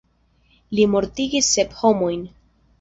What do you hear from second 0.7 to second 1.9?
Li mortigis sep